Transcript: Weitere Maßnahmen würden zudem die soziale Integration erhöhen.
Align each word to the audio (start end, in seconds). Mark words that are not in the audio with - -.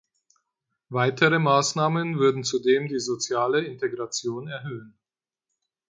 Weitere 0.89 1.37
Maßnahmen 1.37 2.17
würden 2.17 2.43
zudem 2.43 2.87
die 2.87 2.99
soziale 2.99 3.61
Integration 3.63 4.47
erhöhen. 4.47 4.97